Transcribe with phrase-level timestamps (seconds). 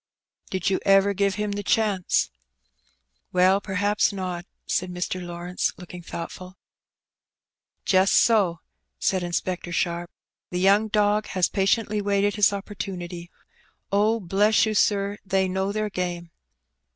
[0.49, 2.31] Did you ever give him the chance?
[2.79, 5.23] '* Well, perhaps not," said Mr.
[5.23, 6.57] LawrencOj looking thoughtful.
[7.85, 8.61] "Just so,'*
[8.97, 10.09] said Inspector Sharp.
[10.49, 13.29] "The young dog has patiently waited his opportunity.
[13.91, 16.31] Oh, bless you, sir, they know their game."